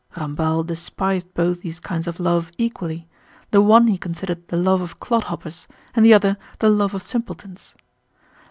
[0.17, 3.07] (Ramballe despised both these kinds of love equally:
[3.51, 7.75] the one he considered the "love of clodhoppers" and the other the "love of simpletons.")